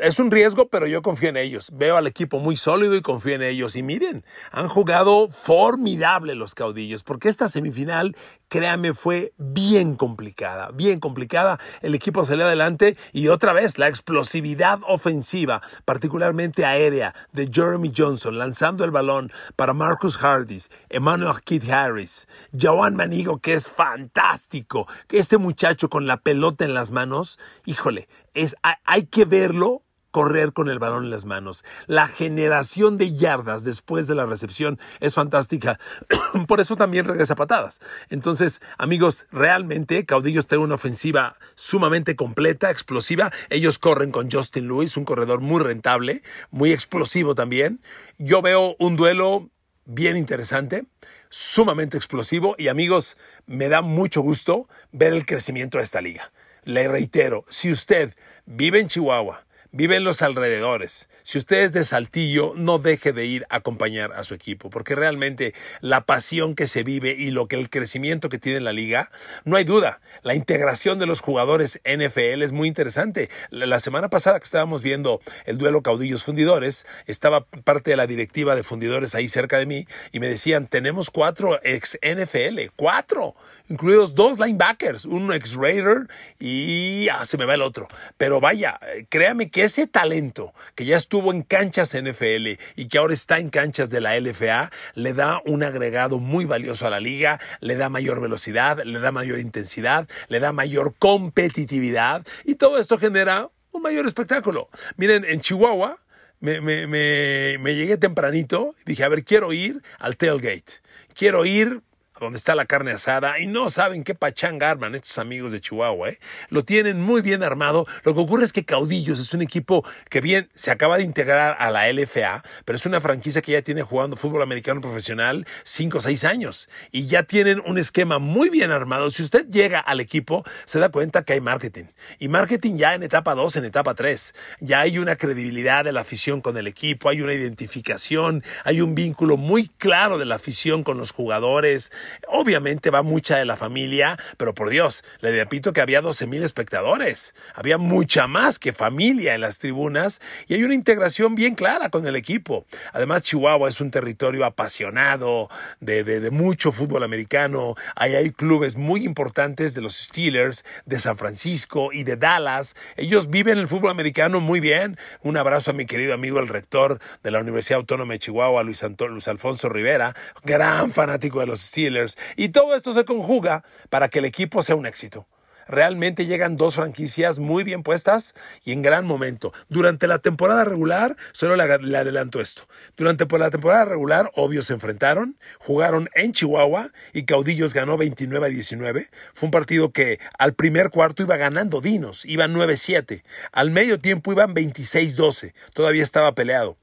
Es 0.00 0.18
un 0.18 0.30
riesgo, 0.30 0.68
pero 0.68 0.86
yo 0.86 1.00
confío 1.00 1.30
en 1.30 1.38
ellos. 1.38 1.70
Veo 1.72 1.96
al 1.96 2.06
equipo 2.06 2.40
muy 2.40 2.58
sólido 2.58 2.94
y 2.94 3.00
confío 3.00 3.36
en 3.36 3.42
ellos. 3.42 3.74
Y 3.74 3.82
miren, 3.82 4.22
han 4.52 4.68
jugado 4.68 5.30
formidable 5.30 6.34
los 6.34 6.54
caudillos, 6.54 7.02
porque 7.02 7.30
esta 7.30 7.48
semifinal, 7.48 8.14
créame, 8.48 8.92
fue 8.92 9.32
bien 9.38 9.96
complicada, 9.96 10.68
bien 10.74 11.00
complicada. 11.00 11.58
El 11.80 11.94
equipo 11.94 12.26
salió 12.26 12.44
adelante 12.44 12.98
y 13.14 13.28
otra 13.28 13.54
vez 13.54 13.78
la 13.78 13.88
explosividad 13.88 14.78
ofensiva, 14.86 15.62
particularmente 15.86 16.66
aérea, 16.66 17.14
de 17.32 17.48
Jeremy 17.50 17.90
Johnson, 17.96 18.36
lanzando 18.36 18.84
el 18.84 18.90
balón 18.90 19.32
para 19.56 19.72
Marcus 19.72 20.22
Hardis, 20.22 20.70
Emmanuel 20.90 21.40
Kid 21.42 21.70
Harris, 21.70 22.28
Joan 22.52 22.94
Manigo, 22.94 23.38
que 23.38 23.54
es 23.54 23.66
fantástico, 23.68 24.86
este 25.08 25.38
muchacho 25.38 25.88
con 25.88 26.06
la 26.06 26.18
pelota 26.18 26.66
en 26.66 26.74
las 26.74 26.90
manos, 26.90 27.38
híjole, 27.64 28.06
es, 28.34 28.56
hay 28.84 29.06
que 29.06 29.24
verlo 29.24 29.82
correr 30.10 30.52
con 30.52 30.68
el 30.68 30.78
balón 30.78 31.04
en 31.04 31.10
las 31.10 31.26
manos. 31.26 31.64
La 31.86 32.08
generación 32.08 32.98
de 32.98 33.12
yardas 33.12 33.64
después 33.64 34.06
de 34.06 34.14
la 34.14 34.26
recepción 34.26 34.78
es 35.00 35.14
fantástica. 35.14 35.78
Por 36.48 36.60
eso 36.60 36.76
también 36.76 37.04
regresa 37.04 37.34
patadas. 37.34 37.80
Entonces, 38.10 38.60
amigos, 38.78 39.26
realmente 39.30 40.04
Caudillos 40.06 40.46
tiene 40.46 40.64
una 40.64 40.76
ofensiva 40.76 41.36
sumamente 41.54 42.16
completa, 42.16 42.70
explosiva. 42.70 43.30
Ellos 43.50 43.78
corren 43.78 44.10
con 44.10 44.30
Justin 44.30 44.66
Lewis, 44.66 44.96
un 44.96 45.04
corredor 45.04 45.40
muy 45.40 45.62
rentable, 45.62 46.22
muy 46.50 46.72
explosivo 46.72 47.34
también. 47.34 47.80
Yo 48.18 48.42
veo 48.42 48.76
un 48.78 48.96
duelo 48.96 49.50
bien 49.84 50.16
interesante 50.16 50.86
sumamente 51.30 51.96
explosivo 51.96 52.54
y 52.58 52.68
amigos, 52.68 53.16
me 53.46 53.68
da 53.68 53.82
mucho 53.82 54.20
gusto 54.22 54.68
ver 54.92 55.12
el 55.12 55.26
crecimiento 55.26 55.78
de 55.78 55.84
esta 55.84 56.00
liga. 56.00 56.32
Le 56.68 56.86
reitero, 56.86 57.46
si 57.48 57.72
usted 57.72 58.14
vive 58.44 58.78
en 58.78 58.88
Chihuahua, 58.88 59.46
vive 59.72 59.96
en 59.96 60.04
los 60.04 60.20
alrededores. 60.20 61.08
Si 61.22 61.38
usted 61.38 61.62
es 61.62 61.72
de 61.72 61.84
Saltillo, 61.84 62.52
no 62.56 62.78
deje 62.78 63.14
de 63.14 63.24
ir 63.24 63.46
a 63.48 63.56
acompañar 63.56 64.12
a 64.12 64.22
su 64.22 64.34
equipo, 64.34 64.68
porque 64.68 64.94
realmente 64.94 65.54
la 65.80 66.04
pasión 66.04 66.54
que 66.54 66.66
se 66.66 66.82
vive 66.82 67.12
y 67.12 67.30
lo 67.30 67.48
que 67.48 67.56
el 67.56 67.70
crecimiento 67.70 68.28
que 68.28 68.38
tiene 68.38 68.60
la 68.60 68.74
liga, 68.74 69.10
no 69.44 69.56
hay 69.56 69.64
duda. 69.64 70.00
La 70.22 70.34
integración 70.34 70.98
de 70.98 71.06
los 71.06 71.20
jugadores 71.20 71.80
NFL 71.84 72.42
es 72.42 72.52
muy 72.52 72.68
interesante. 72.68 73.30
La 73.50 73.80
semana 73.80 74.10
pasada 74.10 74.38
que 74.38 74.44
estábamos 74.44 74.82
viendo 74.82 75.20
el 75.46 75.56
duelo 75.56 75.82
caudillos 75.82 76.24
fundidores, 76.24 76.86
estaba 77.06 77.46
parte 77.46 77.92
de 77.92 77.96
la 77.96 78.06
directiva 78.06 78.54
de 78.54 78.62
fundidores 78.62 79.14
ahí 79.14 79.28
cerca 79.28 79.58
de 79.58 79.64
mí 79.66 79.86
y 80.12 80.20
me 80.20 80.28
decían, 80.28 80.66
tenemos 80.66 81.10
cuatro 81.10 81.58
ex 81.62 81.98
NFL, 82.02 82.72
cuatro, 82.76 83.36
incluidos 83.68 84.14
dos 84.14 84.38
linebackers, 84.38 85.04
un 85.04 85.32
ex 85.32 85.54
Raider 85.54 86.08
y 86.38 87.08
ah, 87.08 87.24
se 87.24 87.38
me 87.38 87.44
va 87.44 87.54
el 87.54 87.62
otro. 87.62 87.88
Pero 88.16 88.40
vaya, 88.40 88.78
créame 89.08 89.50
que 89.50 89.64
ese 89.64 89.86
talento 89.86 90.54
que 90.74 90.84
ya 90.84 90.96
estuvo 90.96 91.32
en 91.32 91.42
canchas 91.42 91.94
NFL 91.94 92.58
y 92.76 92.88
que 92.88 92.98
ahora 92.98 93.14
está 93.14 93.38
en 93.38 93.50
canchas 93.50 93.90
de 93.90 94.00
la 94.00 94.18
LFA 94.18 94.70
le 94.94 95.12
da 95.14 95.40
un 95.44 95.62
agregado 95.62 96.18
muy 96.18 96.44
valioso 96.44 96.86
a 96.86 96.90
la 96.90 97.00
liga, 97.00 97.40
le 97.60 97.76
da 97.76 97.88
mayor 97.88 98.20
velocidad, 98.20 98.82
le 98.84 98.98
da 99.00 99.12
mayor 99.12 99.38
intensidad, 99.38 100.08
le 100.28 100.40
da 100.40 100.52
mayor 100.52 100.94
competitividad 100.98 102.26
y 102.44 102.56
todo 102.56 102.78
esto 102.78 102.98
genera 102.98 103.50
un 103.70 103.82
mayor 103.82 104.06
espectáculo. 104.06 104.68
Miren, 104.96 105.24
en 105.24 105.40
Chihuahua 105.40 106.00
me, 106.40 106.60
me 106.60 107.74
llegué 107.74 107.96
tempranito 107.96 108.74
y 108.86 108.90
dije, 108.90 109.04
a 109.04 109.08
ver, 109.08 109.24
quiero 109.24 109.52
ir 109.52 109.82
al 109.98 110.16
tailgate, 110.16 110.74
quiero 111.14 111.44
ir 111.44 111.82
donde 112.20 112.38
está 112.38 112.54
la 112.54 112.66
carne 112.66 112.92
asada 112.92 113.38
y 113.38 113.46
no 113.46 113.70
saben 113.70 114.04
qué 114.04 114.14
pachanga 114.14 114.70
arman 114.70 114.94
estos 114.94 115.18
amigos 115.18 115.52
de 115.52 115.60
Chihuahua. 115.60 116.10
¿eh? 116.10 116.18
Lo 116.50 116.64
tienen 116.64 117.00
muy 117.00 117.20
bien 117.20 117.42
armado. 117.42 117.86
Lo 118.04 118.14
que 118.14 118.20
ocurre 118.20 118.44
es 118.44 118.52
que 118.52 118.64
Caudillos 118.64 119.20
es 119.20 119.32
un 119.34 119.42
equipo 119.42 119.84
que 120.10 120.20
bien 120.20 120.48
se 120.54 120.70
acaba 120.70 120.98
de 120.98 121.04
integrar 121.04 121.56
a 121.58 121.70
la 121.70 121.90
LFA, 121.92 122.42
pero 122.64 122.76
es 122.76 122.86
una 122.86 123.00
franquicia 123.00 123.42
que 123.42 123.52
ya 123.52 123.62
tiene 123.62 123.82
jugando 123.82 124.16
fútbol 124.16 124.42
americano 124.42 124.80
profesional 124.80 125.46
5 125.64 125.98
o 125.98 126.00
6 126.00 126.24
años 126.24 126.68
y 126.92 127.06
ya 127.06 127.22
tienen 127.22 127.62
un 127.66 127.78
esquema 127.78 128.18
muy 128.18 128.50
bien 128.50 128.70
armado. 128.70 129.10
Si 129.10 129.22
usted 129.22 129.46
llega 129.48 129.80
al 129.80 130.00
equipo, 130.00 130.44
se 130.64 130.78
da 130.78 130.90
cuenta 130.90 131.22
que 131.22 131.34
hay 131.34 131.40
marketing. 131.40 131.84
Y 132.18 132.28
marketing 132.28 132.76
ya 132.76 132.94
en 132.94 133.02
etapa 133.02 133.34
2, 133.34 133.56
en 133.56 133.64
etapa 133.64 133.94
3. 133.94 134.34
Ya 134.60 134.80
hay 134.80 134.98
una 134.98 135.16
credibilidad 135.16 135.84
de 135.84 135.92
la 135.92 136.00
afición 136.00 136.40
con 136.40 136.56
el 136.56 136.66
equipo, 136.66 137.08
hay 137.08 137.20
una 137.20 137.32
identificación, 137.32 138.42
hay 138.64 138.80
un 138.80 138.94
vínculo 138.94 139.36
muy 139.36 139.68
claro 139.78 140.18
de 140.18 140.24
la 140.24 140.36
afición 140.36 140.82
con 140.82 140.98
los 140.98 141.12
jugadores. 141.12 141.92
Obviamente 142.26 142.90
va 142.90 143.02
mucha 143.02 143.36
de 143.36 143.44
la 143.44 143.56
familia, 143.56 144.18
pero 144.36 144.54
por 144.54 144.70
Dios, 144.70 145.04
le 145.20 145.32
repito 145.32 145.72
que 145.72 145.80
había 145.80 146.00
12 146.00 146.26
mil 146.26 146.42
espectadores. 146.42 147.34
Había 147.54 147.78
mucha 147.78 148.26
más 148.26 148.58
que 148.58 148.72
familia 148.72 149.34
en 149.34 149.40
las 149.40 149.58
tribunas 149.58 150.20
y 150.46 150.54
hay 150.54 150.64
una 150.64 150.74
integración 150.74 151.34
bien 151.34 151.54
clara 151.54 151.90
con 151.90 152.06
el 152.06 152.16
equipo. 152.16 152.66
Además, 152.92 153.22
Chihuahua 153.22 153.68
es 153.68 153.80
un 153.80 153.90
territorio 153.90 154.44
apasionado 154.44 155.48
de, 155.80 156.04
de, 156.04 156.30
mucho 156.30 156.72
fútbol 156.72 157.02
americano. 157.02 157.74
Ahí 157.96 158.14
hay 158.14 158.30
clubes 158.30 158.76
muy 158.76 159.04
importantes 159.04 159.74
de 159.74 159.80
los 159.80 159.94
Steelers, 159.96 160.64
de 160.86 160.98
San 160.98 161.16
Francisco 161.16 161.92
y 161.92 162.04
de 162.04 162.16
Dallas. 162.16 162.74
Ellos 162.96 163.30
viven 163.30 163.58
el 163.58 163.68
fútbol 163.68 163.90
americano 163.90 164.40
muy 164.40 164.60
bien. 164.60 164.98
Un 165.22 165.36
abrazo 165.36 165.70
a 165.70 165.74
mi 165.74 165.86
querido 165.86 166.14
amigo 166.14 166.38
el 166.40 166.48
rector 166.48 167.00
de 167.22 167.30
la 167.30 167.40
Universidad 167.40 167.78
Autónoma 167.78 168.14
de 168.14 168.18
Chihuahua, 168.20 168.62
Luis, 168.62 168.84
Luis 169.08 169.28
Alfonso 169.28 169.68
Rivera, 169.68 170.14
gran 170.44 170.92
fanático 170.92 171.40
de 171.40 171.46
los 171.46 171.60
Steelers 171.60 171.97
Y 172.36 172.50
todo 172.50 172.74
esto 172.74 172.92
se 172.92 173.04
conjuga 173.04 173.64
para 173.90 174.08
que 174.08 174.20
el 174.20 174.24
equipo 174.24 174.62
sea 174.62 174.76
un 174.76 174.86
éxito 174.86 175.26
realmente 175.68 176.26
llegan 176.26 176.56
dos 176.56 176.74
franquicias 176.74 177.38
muy 177.38 177.62
bien 177.62 177.82
puestas 177.82 178.34
y 178.64 178.72
en 178.72 178.82
gran 178.82 179.06
momento. 179.06 179.52
Durante 179.68 180.08
la 180.08 180.18
temporada 180.18 180.64
regular, 180.64 181.16
solo 181.32 181.54
le, 181.54 181.62
adelanto 181.62 182.40
esto. 182.40 182.66
Durante 182.96 183.26
la 183.38 183.50
temporada 183.50 183.84
regular, 183.84 184.32
obvio 184.34 184.62
se 184.62 184.72
enfrentaron, 184.72 185.38
jugaron 185.60 186.08
en 186.14 186.32
Chihuahua 186.32 186.90
y 187.12 187.24
Caudillos 187.24 187.74
ganó 187.74 187.96
29 187.96 188.46
a 188.46 188.48
19. 188.48 189.10
Fue 189.34 189.46
un 189.46 189.50
partido 189.50 189.92
que 189.92 190.18
al 190.38 190.54
primer 190.54 190.90
cuarto 190.90 191.22
iba 191.22 191.36
ganando 191.36 191.80
Dinos, 191.80 192.24
iban 192.24 192.54
9-7. 192.54 193.22
Al 193.52 193.70
medio 193.70 194.00
tiempo 194.00 194.32
iban 194.32 194.54
26-12. 194.54 195.52
Todavía 195.74 196.02
estaba 196.02 196.34
peleado. 196.34 196.78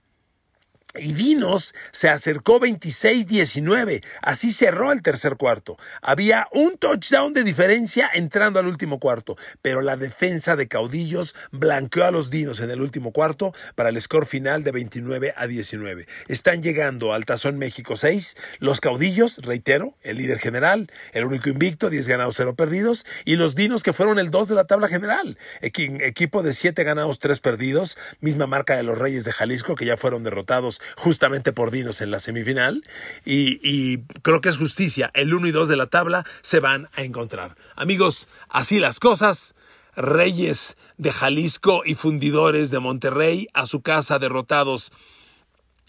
Y 0.98 1.14
Dinos 1.14 1.74
se 1.92 2.10
acercó 2.10 2.60
26-19. 2.60 4.04
Así 4.22 4.52
cerró 4.52 4.92
el 4.92 5.02
tercer 5.02 5.36
cuarto. 5.36 5.78
Había 6.02 6.48
un 6.52 6.78
touchdown 6.78 7.34
de 7.34 7.44
diferencia 7.44 8.10
entrando 8.14 8.60
al 8.60 8.68
último 8.68 9.00
cuarto, 9.00 9.36
pero 9.62 9.82
la 9.82 9.98
defensa 9.98 10.56
de 10.56 10.68
Caudillos 10.68 11.36
blanqueó 11.52 12.06
a 12.06 12.12
los 12.12 12.30
Dinos 12.30 12.60
en 12.60 12.72
el 12.72 12.82
último 12.82 13.12
cuarto 13.12 13.54
para 13.76 13.90
el 13.90 14.02
score 14.02 14.26
final 14.26 14.64
de 14.64 14.72
29 14.72 15.34
a 15.36 15.48
19. 15.48 16.08
Están 16.28 16.64
llegando 16.64 17.14
al 17.14 17.26
Tazón 17.26 17.58
México 17.58 17.98
6. 17.98 18.36
Los 18.60 18.80
Caudillos, 18.80 19.40
reitero, 19.40 19.98
el 20.02 20.18
líder 20.18 20.40
general, 20.40 20.92
el 21.12 21.26
único 21.26 21.50
invicto, 21.50 21.90
10 21.90 22.08
ganados, 22.08 22.36
0 22.38 22.56
perdidos. 22.56 23.06
Y 23.26 23.36
los 23.36 23.56
Dinos 23.56 23.84
que 23.84 23.94
fueron 23.94 24.20
el 24.20 24.32
2 24.32 24.48
de 24.48 24.56
la 24.56 24.66
tabla 24.66 24.88
general. 24.88 25.38
equipo 25.62 26.44
de 26.44 26.54
7 26.54 26.84
ganados, 26.84 27.20
3 27.20 27.40
perdidos. 27.40 27.98
Misma 28.22 28.48
marca 28.48 28.78
de 28.78 28.84
los 28.84 28.98
Reyes 28.98 29.26
de 29.26 29.34
Jalisco 29.34 29.76
que 29.76 29.86
ya 29.86 29.98
fueron 29.98 30.24
derrotados 30.24 30.82
justamente 30.96 31.54
por 31.54 31.72
Dinos 31.72 32.02
en 32.02 32.12
la 32.12 32.20
semifinal. 32.20 32.84
Y, 33.26 34.00
creo 34.22 34.42
que 34.42 34.50
es 34.50 34.58
justicia. 34.58 35.12
El 35.14 35.34
1 35.34 35.48
y 35.48 35.52
2 35.52 35.70
de 35.70 35.78
la 35.78 35.88
tabla 35.88 36.26
se 36.42 36.60
van 36.60 36.90
a 36.96 37.04
encontrar. 37.04 37.56
Amigos, 37.76 38.28
así 38.50 38.80
las 38.80 39.00
cosas. 39.00 39.56
Reyes 39.96 40.76
de 40.98 41.12
Jalisco 41.12 41.84
y 41.86 41.96
fundidores 41.96 42.70
de 42.70 42.80
Monterrey 42.80 43.48
a 43.54 43.66
su 43.66 43.82
casa 43.82 44.20
derrotados 44.20 44.92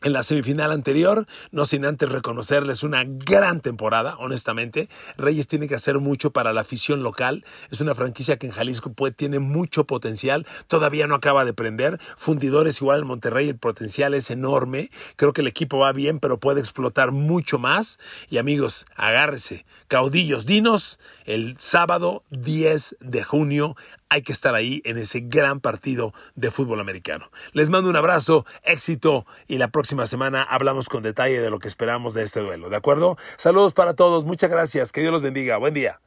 en 0.06 0.12
la 0.12 0.22
semifinal 0.22 0.70
anterior, 0.70 1.26
no 1.50 1.64
sin 1.64 1.84
antes 1.84 2.08
reconocerles 2.08 2.84
una 2.84 3.02
gran 3.04 3.60
temporada, 3.60 4.14
honestamente. 4.20 4.88
Reyes 5.16 5.48
tiene 5.48 5.66
que 5.66 5.74
hacer 5.74 5.98
mucho 5.98 6.30
para 6.30 6.52
la 6.52 6.60
afición 6.60 7.02
local. 7.02 7.44
Es 7.72 7.80
una 7.80 7.92
franquicia 7.92 8.36
que 8.36 8.46
en 8.46 8.52
Jalisco 8.52 8.92
puede, 8.92 9.12
tiene 9.12 9.40
mucho 9.40 9.84
potencial. 9.84 10.46
Todavía 10.68 11.08
no 11.08 11.16
acaba 11.16 11.44
de 11.44 11.54
prender. 11.54 11.98
Fundidores 12.16 12.80
igual 12.80 13.00
en 13.00 13.08
Monterrey, 13.08 13.48
el 13.48 13.58
potencial 13.58 14.14
es 14.14 14.30
enorme. 14.30 14.92
Creo 15.16 15.32
que 15.32 15.40
el 15.40 15.48
equipo 15.48 15.78
va 15.78 15.90
bien, 15.92 16.20
pero 16.20 16.38
puede 16.38 16.60
explotar 16.60 17.10
mucho 17.10 17.58
más. 17.58 17.98
Y 18.30 18.38
amigos, 18.38 18.86
agárrese. 18.94 19.66
Caudillos 19.88 20.46
Dinos, 20.46 21.00
el 21.24 21.58
sábado 21.58 22.22
10 22.30 22.98
de 23.00 23.24
junio 23.24 23.76
hay 24.08 24.22
que 24.22 24.32
estar 24.32 24.54
ahí 24.54 24.82
en 24.84 24.98
ese 24.98 25.20
gran 25.20 25.60
partido 25.60 26.12
de 26.34 26.50
fútbol 26.50 26.80
americano. 26.80 27.30
Les 27.52 27.70
mando 27.70 27.90
un 27.90 27.96
abrazo, 27.96 28.46
éxito 28.62 29.26
y 29.48 29.58
la 29.58 29.68
próxima 29.68 30.06
semana 30.06 30.42
hablamos 30.42 30.88
con 30.88 31.02
detalle 31.02 31.40
de 31.40 31.50
lo 31.50 31.58
que 31.58 31.68
esperamos 31.68 32.14
de 32.14 32.22
este 32.22 32.40
duelo, 32.40 32.68
¿de 32.68 32.76
acuerdo? 32.76 33.16
Saludos 33.36 33.72
para 33.72 33.94
todos, 33.94 34.24
muchas 34.24 34.50
gracias, 34.50 34.92
que 34.92 35.00
Dios 35.00 35.12
los 35.12 35.22
bendiga, 35.22 35.56
buen 35.56 35.74
día. 35.74 36.00